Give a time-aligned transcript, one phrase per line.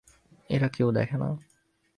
[0.49, 1.29] এরা কেউ দেখে না?